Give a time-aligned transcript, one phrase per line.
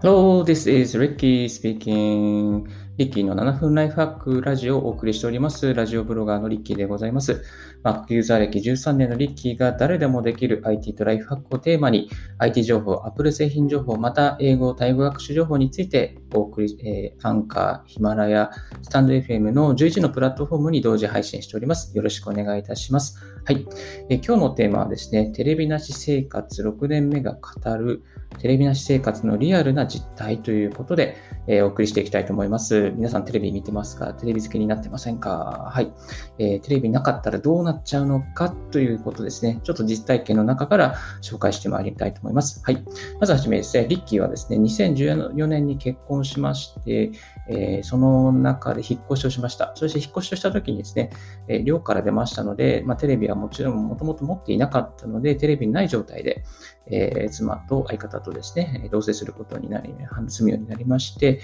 [0.00, 2.72] Hello, this is Ricky speaking.
[2.96, 5.72] リッキーの7分ライフハックラジオをお送りしております。
[5.72, 7.42] ラジオブロガーのリッキーでございます。
[7.82, 18.50] Mac ユーザー歴13年のリッキーが誰でもできる IT とライフハックをテーマに IT 情報、Apple 製品情報、また英語、タイ語学習情報についてお送り、えー、アンカー、ヒマラヤ、
[18.82, 21.96] スタンド FM の11のプラットフォームに同時配信しております。
[21.96, 23.18] よろしくお願いいたします。
[23.46, 23.66] はい。
[24.10, 28.02] えー、今日のテーマはですね、テレビなし生活6年目が語る
[28.38, 32.89] テレビなし生活のリアルな実態ということで、えー、お送りしていきたいと思います。
[32.96, 34.12] 皆さんテレビ見てますか？
[34.14, 35.70] テレビ好きになってませんか？
[35.72, 35.92] はい、
[36.38, 39.60] えー、テレビなかったらどうなっちゃうのかということですね。
[39.62, 42.62] ちょっと実体験の中から紹介してまいりたいと思います。
[42.64, 42.84] はい。
[43.18, 47.12] まずはじめですね、リッキーはですね、2014年に結婚しまして、
[47.48, 49.72] えー、その中で引っ越しをしました。
[49.74, 51.10] そして引っ越しをした時にですね、
[51.48, 56.44] えー、寮から出ましたので、まあ、テレビはもちろんもともと持っていなかったので、テレビない状態で、
[56.86, 59.94] えー、妻と相方とですね、同棲することになり、
[60.28, 61.40] 住むようになりまして、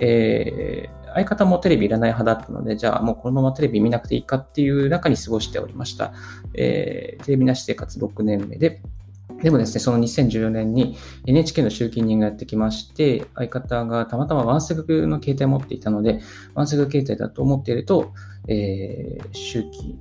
[0.00, 0.77] えー、
[1.14, 6.12] 相方もテレビいらない派だったので、じゃあもうこのままテレビ見なくていいかっていう中に過ごしておりました。
[6.54, 8.82] えー、テレビなし生活6年目で、
[9.42, 16.20] でもですね、その2014年に NHK の集金人がやってきまして、相方がたまたまワンセグの携帯を持っていたので、
[16.54, 18.12] ワンセグ携帯だと思っていると、
[18.48, 19.98] えー、集金、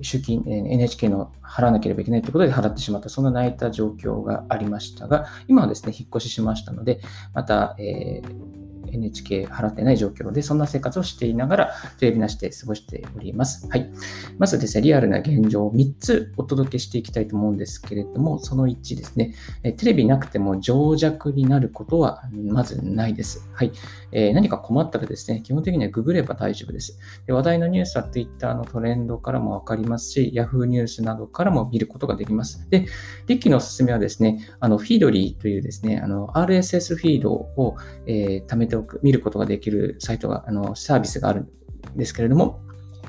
[0.00, 7.00] 集金、NHK の払わなければいけないということで払ってしまった、そんな泣いた状況がありましたが、今はですね、引っ越ししましたので、
[7.34, 8.61] また、えー
[8.92, 13.68] NHK 払ってない状況で、そんな生活をしていながら、テレビなしで過ごしております。
[13.68, 13.90] はい。
[14.38, 23.48] まずですね、リアルな現状を3つお届けしていきたいと思うんですけれども、その1ですね、テレビなくても情弱になることはまずないです。
[23.52, 23.72] はい。
[24.12, 26.98] えー、何か困ったらですね、基本的にはググれば大丈夫です。
[27.26, 32.68] で話題のニュースは Twitter のトレンドからもわかりますし、Yahoo ニュースなどからも見ることができます。
[32.70, 32.86] で、
[33.26, 37.76] リッキーのおすすめはですね、あの、フィードリーというですね、あの、RSS フィードを、
[38.06, 41.46] えー、貯めて見ることができるサイトが、あの、サービスがある
[41.94, 42.60] んですけれども、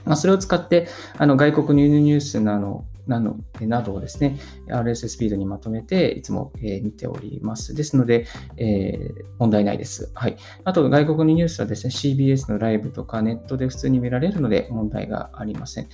[0.05, 4.39] まあ、それを使って、あの、外国のニュースなの、なのなどをですね、
[4.69, 7.75] RSS フィードにまとめて、いつも、えー、見ております。
[7.75, 10.09] ですので、えー、問題ないです。
[10.13, 10.37] はい。
[10.63, 15.89] あと、外国のニュースはですね、CBS のライブとかネットで普通に見られるので問題がありません。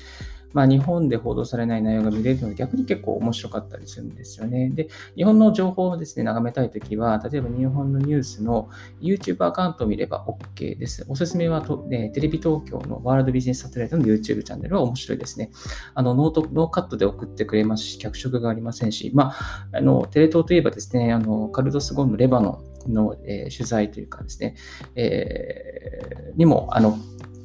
[0.54, 4.70] まあ、日本で報道されない内容が見れるので、逆に結構面白かったりするんですよね。
[4.70, 8.70] で、日本の情報をですね、眺めたいときは、例えば日本のニュースの
[9.02, 11.06] YouTube アカウントを見れば OK です。
[11.08, 15.52] おすすめはと、ね、テレビ東京のワールドビジネスサテライトの YouTube チャンネルは面白いですね。
[15.94, 24.56] あの、ノート、ノーカットで送ってくれますし、脚色がありませんし、まあ、あの、テレ東といえばですね、あの、カルロス・ゴーンのレバノンの、えー、取材というかですね、
[24.96, 26.98] えー、にも、あの、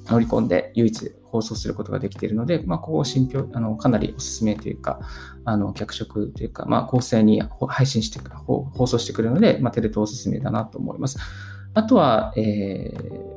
[0.06, 5.00] 乗り込んで唯一放送することができているので、まあ、こを、信憑、あの、かなりおすすめというか、
[5.44, 11.18] あの、脚色というか、まあ、構成に配信してくる、放送してくるので、まあ、テレ東おすすめだなと思います。
[11.74, 13.34] あとは、えー、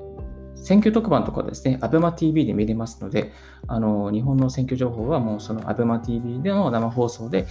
[0.55, 3.31] 選挙特番とかですね、ABEMATV で見れますので、
[3.67, 7.47] あの、日本の選挙情報はもうその ABEMATV での生放送で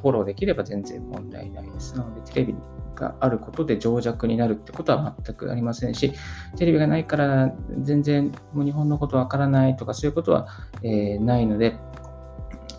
[0.00, 1.96] フォローできれば全然問題ないです。
[1.96, 2.54] なので、テレビ
[2.94, 6.12] があることで情弱になるってことは全くありませんし、
[6.56, 10.46] テレビがないから全然もう日本のことわからないとかそういうことは、
[10.82, 11.76] えー、ないので、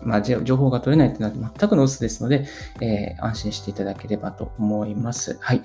[0.02, 2.46] まあ、情報が取れないというのは全くの嘘ですので、
[2.80, 5.38] えー、安心していただければと思います。
[5.40, 5.62] はい。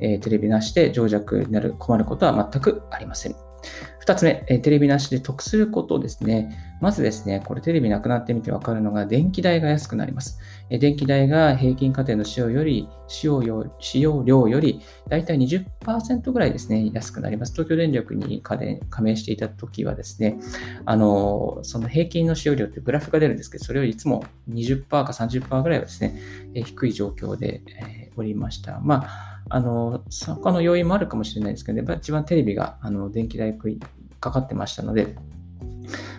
[0.00, 3.34] えー、テレビなしで情弱になる、困ることは全くありません。
[4.00, 6.58] 二つ目、テレビなしで得することですね。
[6.80, 10.38] まずですね、これテレビなくなってみてわかるのが、電気代が安くなります。
[10.70, 17.52] 電気代が平均家庭の使用より、使用使用量より、だいたい20%ぐらいですね、安くなります。
[17.52, 20.38] 東京電力に加盟していた時はですね、
[20.86, 26.18] あの、その平均の使用量ってグラフが出るんですけど、それよりいつも20%か30%ぐらいはですね、
[26.54, 27.62] 低い状況で
[28.16, 28.80] おりました。
[28.80, 33.58] まああの、他の要因もあるかもしれないですけど、やっぱ一番テレビが、あの、電気代
[34.20, 35.16] かかってましたので、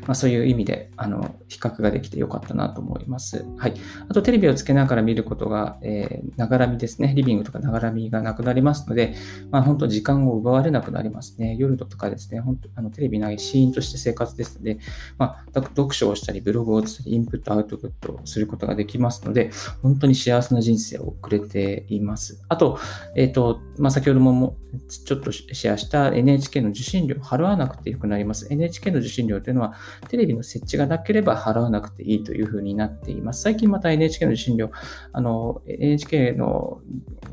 [0.01, 3.45] まあ、そういう意味で、あの、比較ができてよかったなと思います。
[3.57, 3.73] はい。
[4.09, 7.13] あと、テレビをつけながら見ることが、え、ながら見ですね。
[7.15, 9.15] リビングとかながら見がなくなりますので、
[9.51, 11.55] まあ、本当時間を奪われなくなりますね。
[11.57, 14.79] 夜とかですね、本当あのテレビないシーンとして生活ですので、
[15.17, 19.51] まあ、読書をしたり、ブログをしたり、インプット、アウトプットすることができますので、
[19.81, 22.43] 本当に幸せな人生を送れています。
[22.49, 22.79] あと、
[23.15, 24.57] えっ、ー、と、まあ、先ほども
[25.05, 28.47] ちょっとシェアした NHK の受信料払わなくてよくなります。
[28.49, 29.73] NHK の受信料というのは、
[30.09, 33.41] テレビの設置がなければ払わなくていいというふうになっています。
[33.41, 34.71] 最近また NHK の受信料、
[35.13, 36.81] あの、NHK の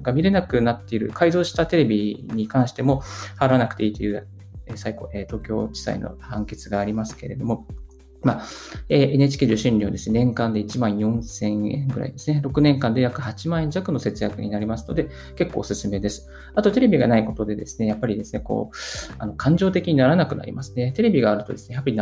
[0.03, 3.03] が見れなくなっている改造したテレビに関しても
[3.39, 4.27] 払わなくていいという
[4.75, 7.67] 最高、東京地裁の判決がありますけれども、
[8.23, 8.43] まあ、
[8.89, 12.43] えー、NHK 受信料ですね、年間で1万4000円ぐらいですね。
[12.45, 16.29] 6年間で約8万円弱の節約になりますので、結構おすすめです。
[16.55, 18.77] あと、テレビがないことでですね、やっぱりですね、こう、
[19.19, 20.93] あの感情的にならなくなりますね。
[20.93, 21.97] テレビがあるとですね、やっぱり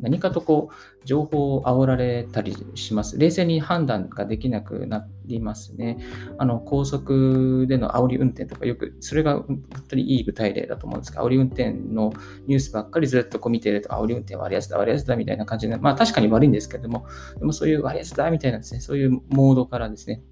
[0.00, 3.18] 何かとこう、情報を煽られたりします。
[3.18, 5.98] 冷静に判断ができなくなってりますね。
[6.38, 12.12] あの、高速での煽り運転とかよく、それが本当にいい具体例だと思うんですが、煽り運転の
[12.46, 17.06] ニュースばっかりずっとこう見てると、煽り運転割安だ、割安だみたいな感じで、まあ確かに悪いんですけども、
[17.38, 20.22] でもそういう割安だみたいなですね、そういうモードからですね、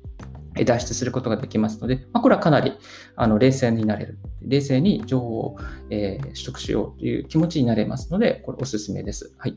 [0.64, 2.72] 脱出することができますので、まあ、これはかなり
[3.16, 4.19] あの冷静になれる。
[4.43, 5.56] 冷静に情報を、
[5.90, 9.34] えー、取得しようという気持ちになれますので、これおすすめです。
[9.38, 9.56] はい。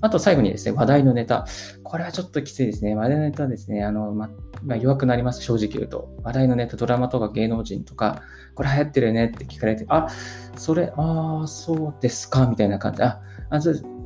[0.00, 1.46] あと最後にですね、話題のネタ。
[1.82, 2.94] これはちょっときついですね。
[2.94, 4.30] 話題のネタはですね、あの、ま、
[4.64, 6.16] まあ、弱くなります、正直言うと。
[6.22, 8.22] 話題のネタ、ドラマとか芸能人とか、
[8.54, 10.08] これ流行ってるよねって聞かれて、あ、
[10.56, 13.02] それ、ああ、そうですか、みたいな感じ。
[13.02, 13.20] あ、
[13.50, 13.60] あ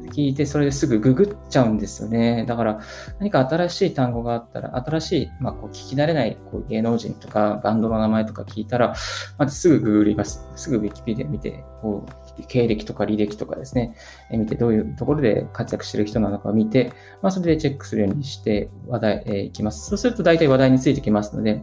[0.06, 2.44] 聞いて、それですぐググっちゃうんですよね。
[2.46, 2.80] だから、
[3.18, 8.94] 何か新しい単語があったら、新しい、まあ、こう聞き慣れないこう芸能人とか、バンドの名前とか聞いたら、
[9.38, 10.48] まずすぐググります。
[10.56, 12.06] すぐ Wikipedia 見て、こ
[12.38, 13.94] う経歴とか履歴とかですね、
[14.30, 16.92] え見て、どういうところで活躍してる人なのかを見て、
[17.22, 19.88] まあ、それでチェックするようにして話題、えー、いきます。
[19.88, 21.62] そうすると大体話題についてきますので、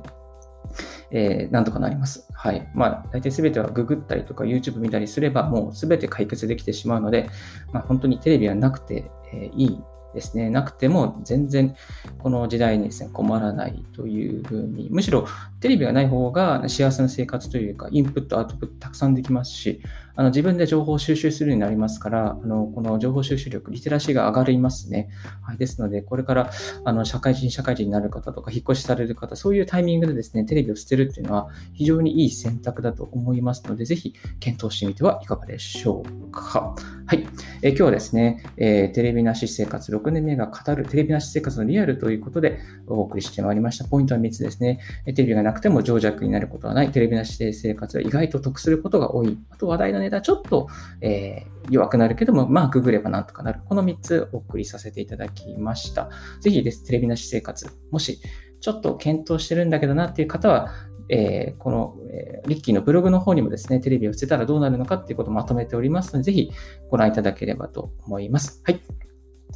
[1.13, 2.27] えー、なんとかなります。
[2.33, 2.68] はい。
[2.74, 7.30] まあ、大体すべてはググったりとか YouTube 見たりすれば、もうすべて解決できてしまうので、
[7.71, 9.83] まあ、本当にテレビはなくて、えー、いい
[10.13, 11.75] ですね、なくても全然
[12.19, 15.27] この時代にですね、困らないというふうに、むしろ
[15.60, 19.81] テレビがない方が幸せな生活というか、インプット、アウトプットたくさんできますし、
[20.15, 25.10] あの自分で情報を収集するようになりますから、あのこの情報収集力、リテラシーが上がりますね。
[25.42, 26.51] はい、ですので、これから
[26.83, 36.75] あの社会人、社会人になる方とか、引っ越しされる方、そういうタイミングでですね、テレビを捨てるっていうのは非常にいい選択だと思いますので、ぜひ検討してみてはいかがでしょうか。
[37.07, 37.27] はい。
[37.63, 43.85] え今日はですね、えー、テレビなし生活6年目が語るテレビなし生活のリアルということでお送りしてまいりました。
[43.85, 44.79] ポイントは3つですね。
[45.05, 46.91] テレビがなくても情弱になることはない。
[46.91, 49.38] テレビなし生活は意外と得することが多い。
[49.50, 50.67] あと話題のネタちょっと、
[51.01, 53.61] えー、弱くなるけども、まあ、ググればなんとかなる。
[53.65, 56.09] この3つお送りさせていただきました。
[56.41, 58.19] ぜひです、テレビなし生活、もし、
[58.59, 60.69] ちょっと検討してるんだけどなっていう方は、
[61.09, 66.51] えー、この、えー、リッキーのブログの方にもですね、テレビを捨てたらどうなるのかっていうことをまとめておりますので、ぜひ
[66.89, 68.61] ご覧いただければと思います。
[68.63, 68.79] はい。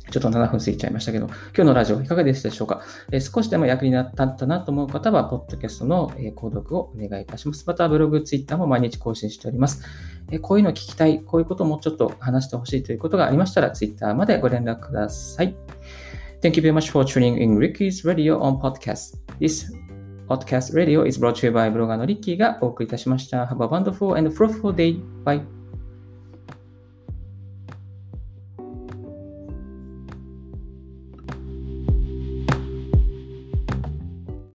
[0.10, 7.64] ちょっと7分過ぎちゃいましたけど、今日のラジオいかがでしたでしょうか、えー、少しでも役に立ったなと思う方は、ポッドキャストの、え購読をお願いいたします。
[7.68, 9.84] また、ブログ、ツイッターも毎日更新しております。
[10.32, 15.56] えこういうの聞きたい、こういうこともちょっと話してほしいということがありましたら、ツイッターまでご連絡ください。
[16.42, 19.18] Thank you very much for tuning in Ricky's Radio on Podcast.
[19.40, 19.66] This
[20.28, 23.46] podcast radio is brought to you by ブロガーのリッキーがお送りいたしました。
[23.46, 25.02] Have a wonderful and fruitful day.
[25.24, 25.57] Bye.